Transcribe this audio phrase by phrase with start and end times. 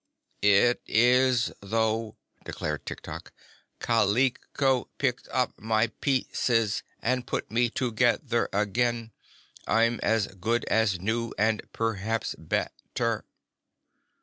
[0.41, 3.31] "It is, though," declared Tiktok.
[3.79, 8.65] "Kal i ko picked up my piec es and put me to geth er a
[8.65, 9.11] gain.
[9.67, 13.25] I'm as good as new, and perhaps bet ter."